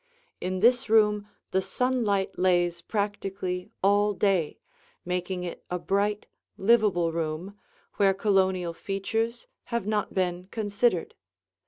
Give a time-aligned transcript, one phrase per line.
[0.39, 4.57] In this room the sunlight lays practically all day,
[5.05, 6.25] making it a bright,
[6.57, 7.55] livable room,
[7.97, 11.13] where Colonial features have not been considered.